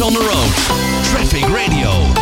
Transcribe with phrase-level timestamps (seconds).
[0.00, 1.04] on the road.
[1.04, 2.21] Traffic Radio.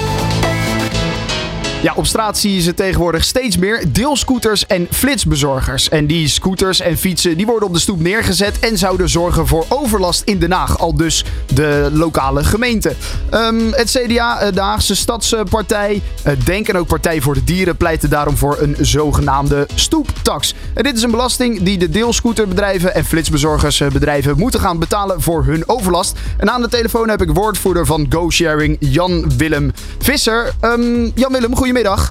[1.83, 5.89] Ja, op straat zie je ze tegenwoordig steeds meer deelscooters en flitsbezorgers.
[5.89, 9.67] En die scooters en fietsen die worden op de stoep neergezet en zouden zorgen voor
[9.69, 10.79] overlast in Den Haag.
[10.79, 11.25] Al dus
[11.55, 12.95] de lokale gemeente.
[13.31, 17.77] Ehm, het CDA, eh, de Haagse Stadspartij, uh, Denk en ook Partij voor de Dieren
[17.77, 20.55] pleiten daarom voor een zogenaamde stoeptax.
[20.75, 25.69] En dit is een belasting die de deelscooterbedrijven en flitsbezorgersbedrijven moeten gaan betalen voor hun
[25.69, 26.19] overlast.
[26.37, 30.53] En aan de telefoon heb ik woordvoerder van GoSharing, Jan Willem Visser.
[30.61, 32.11] Um, Jan Willem, goeie Goedemiddag.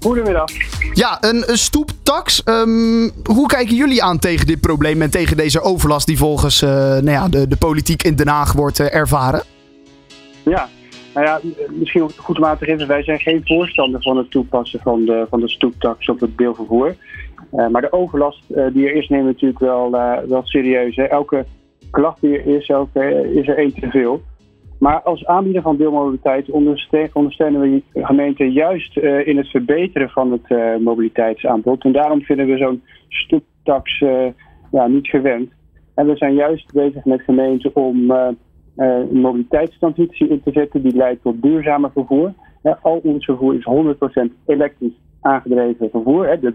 [0.00, 0.48] Goedemiddag.
[0.92, 2.42] Ja, een, stoeptax.
[2.44, 6.70] Um, hoe kijken jullie aan tegen dit probleem en tegen deze overlast die volgens uh,
[6.70, 9.42] nou ja, de, de politiek in Den Haag wordt uh, ervaren?
[10.44, 10.68] Ja,
[11.14, 14.80] nou ja, misschien goed om aan te geven, wij zijn geen voorstander van het toepassen
[14.82, 16.96] van de, van de stoeptax op het deelvervoer.
[17.52, 19.90] Uh, maar de overlast die er is, nemen we natuurlijk wel,
[20.28, 20.96] wel serieus.
[20.96, 21.04] Hè.
[21.04, 21.46] Elke
[21.90, 24.22] klacht die er is, elke, is er één te veel.
[24.80, 26.50] Maar als aanbieder van deelmobiliteit
[27.12, 31.84] ondersteunen we gemeenten juist uh, in het verbeteren van het uh, mobiliteitsaanbod.
[31.84, 34.26] En daarom vinden we zo'n stoeptax uh,
[34.70, 35.50] ja, niet gewend.
[35.94, 38.10] En we zijn juist bezig met gemeenten om
[38.76, 42.32] een mobiliteitstransitie in te zetten die leidt tot duurzamer vervoer.
[42.82, 43.66] al ons vervoer is
[44.30, 46.38] 100% elektrisch aangedreven vervoer.
[46.40, 46.54] De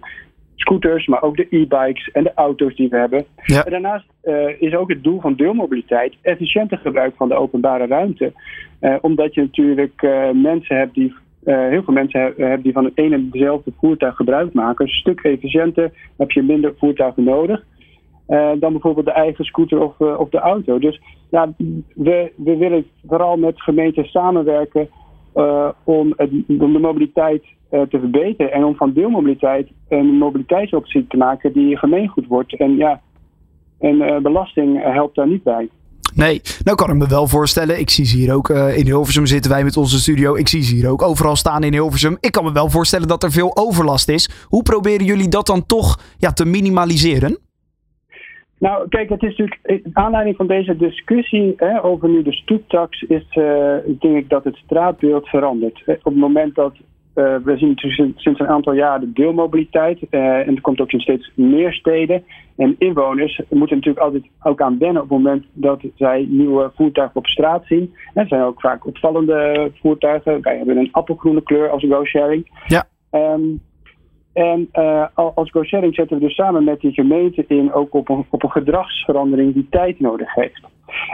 [0.55, 3.25] scooters, maar ook de e-bikes en de auto's die we hebben.
[3.45, 8.33] En daarnaast uh, is ook het doel van deelmobiliteit efficiënter gebruik van de openbare ruimte.
[8.81, 11.13] Uh, omdat je natuurlijk uh, mensen hebt die.
[11.43, 14.85] heel veel mensen hebben die van het ene en dezelfde voertuig gebruik maken.
[14.85, 17.63] Een stuk efficiënter heb je minder voertuigen nodig.
[18.59, 20.79] dan bijvoorbeeld de eigen scooter of, of de auto.
[20.79, 21.53] Dus ja,
[21.93, 24.89] we, we willen vooral met gemeenten samenwerken
[25.83, 28.51] om, het, om de mobiliteit eh, te verbeteren.
[28.51, 32.57] En om van deelmobiliteit een mobiliteitsoptie te maken die gemeengoed wordt.
[32.57, 33.01] En ja,
[33.79, 35.69] en uh, belasting helpt daar niet bij.
[36.15, 37.79] Nee, nou kan ik me wel voorstellen.
[37.79, 40.35] Ik zie ze hier ook uh, in Hilversum zitten wij met onze studio.
[40.35, 42.17] Ik zie ze hier ook overal staan in Hilversum.
[42.19, 44.45] Ik kan me wel voorstellen dat er veel overlast is.
[44.47, 47.37] Hoe proberen jullie dat dan toch ja, te minimaliseren?
[48.59, 49.89] Nou, kijk, het is natuurlijk.
[49.93, 54.55] Aanleiding van deze discussie hè, over nu de stoeptax is, uh, denk ik, dat het
[54.55, 55.83] straatbeeld verandert.
[55.85, 56.73] Op het moment dat
[57.15, 57.77] uh, we zien
[58.15, 59.99] sinds een aantal jaar de deelmobiliteit.
[60.09, 62.23] Uh, en er komt ook in steeds meer steden.
[62.57, 67.15] En inwoners moeten natuurlijk altijd ook aan wennen op het moment dat zij nieuwe voertuigen
[67.15, 67.93] op straat zien.
[68.13, 70.41] En het zijn ook vaak opvallende voertuigen.
[70.41, 72.63] Wij hebben een appelgroene kleur als go-sharing.
[72.67, 72.87] Ja.
[73.11, 73.61] Um,
[74.33, 78.25] en uh, als go-sharing zetten we dus samen met die gemeente in ook op een,
[78.29, 80.61] op een gedragsverandering die tijd nodig heeft.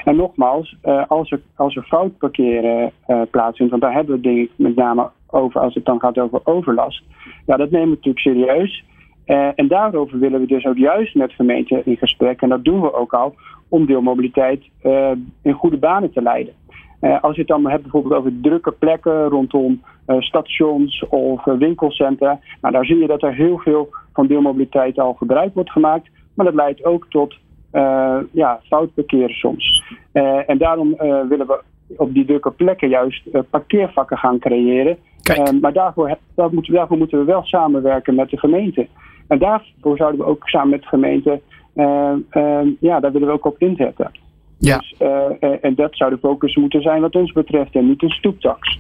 [0.03, 4.21] En nogmaals, uh, als, er, als er fout parkeren uh, plaatsvindt, want daar hebben we
[4.21, 7.03] denk ik met name over als het dan gaat over overlast.
[7.45, 8.83] Ja, dat nemen we natuurlijk serieus.
[9.25, 12.41] Uh, en daarover willen we dus ook juist met gemeenten in gesprek.
[12.41, 13.35] En dat doen we ook al
[13.69, 15.11] om deelmobiliteit uh,
[15.41, 16.53] in goede banen te leiden.
[17.01, 19.81] Uh, als je het dan hebt bijvoorbeeld over drukke plekken rondom
[20.19, 22.39] stations of winkelcentra.
[22.61, 26.09] Nou, daar zie je dat er heel veel van deelmobiliteit al gebruik wordt gemaakt.
[26.33, 27.35] Maar dat leidt ook tot
[28.31, 29.83] ja, foutparkeren soms.
[30.47, 30.95] en daarom
[31.27, 31.61] willen we
[31.97, 34.97] op die drukke plekken juist parkeervakken gaan creëren.
[35.29, 38.87] Uh, maar daarvoor, dat moeten, daarvoor moeten we wel samenwerken met de gemeente.
[39.27, 41.41] En daarvoor zouden we ook samen met de gemeente,
[41.75, 42.13] uh,
[42.79, 44.11] ja, daar willen we ook op inzetten.
[44.57, 44.77] Ja.
[44.77, 44.95] Dus,
[45.61, 48.79] en dat zou de focus moeten zijn wat ons betreft en niet een stoeptax.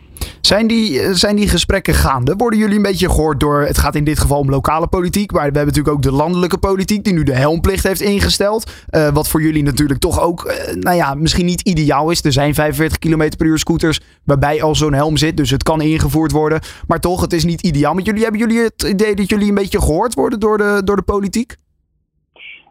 [0.51, 2.35] Zijn die, eh, zijn die gesprekken gaande?
[2.35, 5.39] Worden jullie een beetje gehoord door, het gaat in dit geval om lokale politiek, maar
[5.39, 8.85] we hebben natuurlijk ook de landelijke politiek die nu de helmplicht heeft ingesteld.
[8.91, 12.23] Uh, wat voor jullie natuurlijk toch ook, uh, nou ja, misschien niet ideaal is.
[12.23, 15.81] Er zijn 45 km per uur scooters waarbij al zo'n helm zit, dus het kan
[15.81, 16.59] ingevoerd worden.
[16.87, 17.93] Maar toch, het is niet ideaal.
[17.93, 20.95] Maar jullie, hebben jullie het idee dat jullie een beetje gehoord worden door de, door
[20.95, 21.55] de politiek?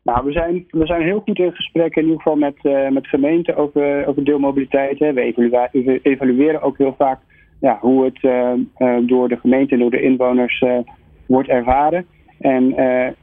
[0.02, 2.56] Nou, we zijn, we zijn heel goed in gesprek, in ieder geval met,
[2.92, 4.98] met gemeenten over, over deelmobiliteit.
[4.98, 5.12] Hè.
[5.12, 7.18] We, evalueren ook heel vaak
[7.60, 10.78] ja, hoe het uh, uh, door de gemeente en door de inwoners uh,
[11.26, 12.06] wordt ervaren.
[12.38, 12.74] En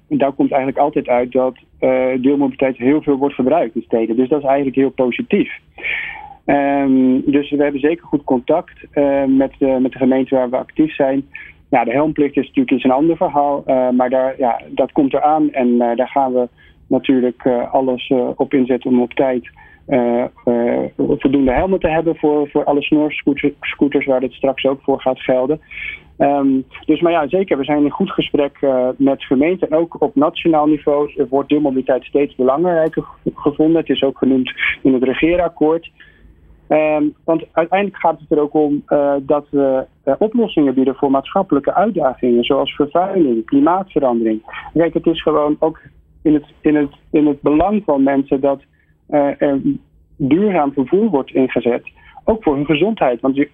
[0.08, 1.56] daar komt eigenlijk altijd uit dat
[2.22, 4.16] deelmobiliteit heel veel wordt verbruikt in steden.
[4.16, 5.60] Dus dat is eigenlijk heel positief.
[6.46, 8.74] Um, dus we hebben zeker goed contact
[9.28, 11.26] met, met de gemeente waar we actief zijn.
[11.70, 15.52] Ja, de helmplicht is natuurlijk eens een ander verhaal, maar daar, ja, dat komt eraan
[15.52, 16.48] en daar gaan we
[16.88, 19.50] natuurlijk alles op inzetten om op tijd
[20.98, 25.60] voldoende helmen te hebben voor, voor alle snorscooters waar dit straks ook voor gaat gelden.
[26.18, 29.70] Um, dus maar ja, zeker, we zijn in goed gesprek uh, met gemeenten.
[29.70, 33.06] En ook op nationaal niveau wordt deelmobiliteit steeds belangrijker
[33.36, 33.78] gevonden.
[33.78, 34.52] Het is ook genoemd
[34.82, 35.92] in het regeerakkoord.
[36.70, 38.84] Um, want uiteindelijk gaat het er ook om
[39.22, 39.86] dat we
[40.18, 44.42] oplossingen bieden voor maatschappelijke uitdagingen, zoals vervuiling, klimaatverandering.
[44.74, 45.80] Kijk, het is gewoon ook
[46.22, 48.62] in het, in het, in het belang van mensen dat
[50.16, 51.92] duurzaam vervoer wordt ingezet,
[52.24, 53.22] ook voor hun gezondheid.
[53.22, 53.46] Want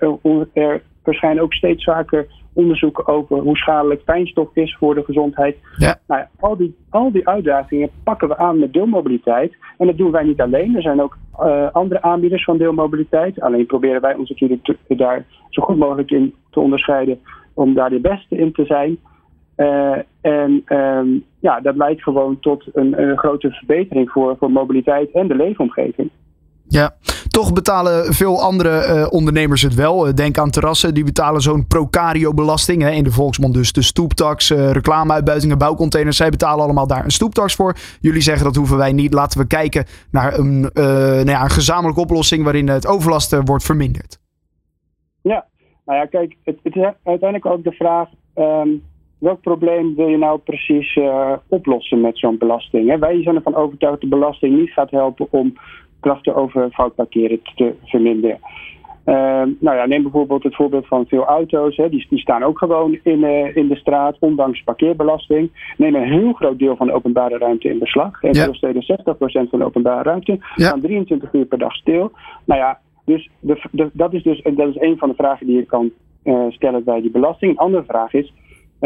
[0.53, 5.57] er verschijnen ook steeds vaker onderzoeken over hoe schadelijk fijnstof is voor de gezondheid.
[5.77, 5.99] Ja.
[6.07, 9.55] Nou ja, al, die, al die uitdagingen pakken we aan met deelmobiliteit.
[9.77, 10.75] En dat doen wij niet alleen.
[10.75, 13.41] Er zijn ook uh, andere aanbieders van deelmobiliteit.
[13.41, 17.19] Alleen proberen wij ons natuurlijk te, daar zo goed mogelijk in te onderscheiden
[17.53, 18.97] om daar de beste in te zijn.
[19.57, 25.11] Uh, en um, ja, dat leidt gewoon tot een, een grote verbetering voor, voor mobiliteit
[25.11, 26.09] en de leefomgeving.
[26.67, 26.95] Ja,
[27.27, 30.15] toch betalen veel andere uh, ondernemers het wel.
[30.15, 32.81] Denk aan terrassen, die betalen zo'n procario-belasting.
[32.81, 36.17] Hè, in de volksmond dus de stoeptax, uh, reclameuitbuitingen, bouwcontainers.
[36.17, 37.75] Zij betalen allemaal daar een stoeptax voor.
[37.99, 39.13] Jullie zeggen dat hoeven wij niet.
[39.13, 43.63] Laten we kijken naar een, uh, nou ja, een gezamenlijke oplossing waarin het overlast wordt
[43.63, 44.19] verminderd.
[45.21, 45.45] Ja,
[45.85, 48.09] nou ja, kijk, het, het is uiteindelijk ook de vraag...
[48.35, 48.83] Um,
[49.23, 50.99] welk probleem wil je nou precies
[51.47, 52.89] oplossen met zo'n belasting?
[52.89, 52.97] Hè?
[52.97, 55.53] Wij zijn ervan overtuigd dat de belasting niet gaat helpen om
[55.99, 58.39] krachten over foutparkeren te verminderen.
[59.05, 59.15] Uh,
[59.59, 61.75] nou ja, neem bijvoorbeeld het voorbeeld van veel auto's.
[61.75, 65.73] Hè, die, die staan ook gewoon in, uh, in de straat, ondanks parkeerbelasting.
[65.77, 68.23] Nemen een heel groot deel van de openbare ruimte in beslag.
[68.23, 70.31] In veel steden 60% van de openbare ruimte.
[70.31, 70.65] Ja.
[70.65, 72.11] Staan 23 uur per dag stil.
[72.45, 75.55] Nou ja, dus de, de, dat is dus dat is een van de vragen die
[75.55, 75.91] je kan
[76.23, 77.51] uh, stellen bij die belasting.
[77.51, 78.33] Een andere vraag is,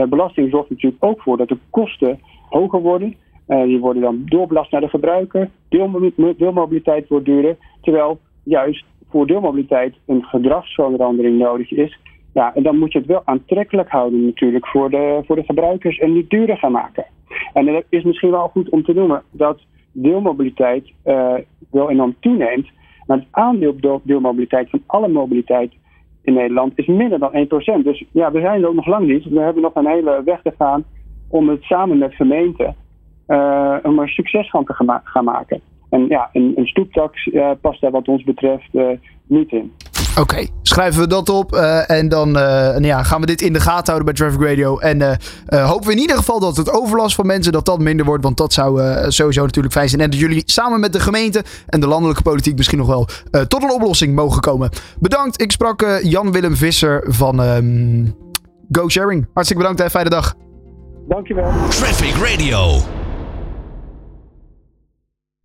[0.05, 3.15] belasting zorgt natuurlijk ook voor dat de kosten hoger worden.
[3.47, 5.49] Uh, die worden dan doorbelast naar de gebruiker.
[6.37, 7.57] Deelmobiliteit wordt duurder.
[7.81, 11.99] Terwijl juist voor deelmobiliteit een gedragsverandering nodig is.
[12.33, 15.97] Ja, en dan moet je het wel aantrekkelijk houden natuurlijk voor de, voor de gebruikers
[15.97, 17.05] en niet duurder gaan maken.
[17.53, 19.59] En het is misschien wel goed om te noemen dat
[19.91, 21.33] deelmobiliteit uh,
[21.71, 22.67] wel enorm toeneemt.
[23.05, 25.73] Maar het aandeel deelmobiliteit van alle mobiliteit
[26.27, 27.47] in Nederland is minder dan
[27.79, 27.83] 1%.
[27.83, 29.25] Dus ja, we zijn er ook nog lang niet.
[29.25, 30.83] We hebben nog een hele weg te gaan
[31.29, 32.75] om het samen met gemeenten
[33.27, 35.61] uh, om er succes van te gaan maken.
[35.89, 38.89] En ja, een, een stoeptax uh, past daar wat ons betreft uh,
[39.25, 39.71] niet in.
[40.17, 43.53] Oké, okay, schrijven we dat op uh, en dan nou ja, gaan we dit in
[43.53, 44.77] de gaten houden bij Traffic Radio.
[44.77, 48.23] En hopen we in ieder geval dat het overlast van mensen dat dat minder wordt,
[48.23, 48.81] want dat zou
[49.11, 50.01] sowieso natuurlijk fijn zijn.
[50.01, 53.07] En dat jullie samen met de gemeente en de landelijke politiek misschien nog wel
[53.47, 54.69] tot een oplossing mogen komen.
[54.99, 58.15] Bedankt, ik sprak Jan-Willem Visser van um,
[58.71, 59.27] Go Sharing.
[59.33, 60.35] Hartstikke bedankt en fijne dag.
[61.07, 61.51] Dankjewel.
[61.69, 62.81] Traffic Radio.